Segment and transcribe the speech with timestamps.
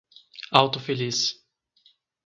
[0.51, 1.45] Alto Feliz